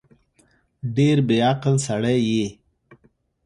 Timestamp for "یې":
2.31-2.47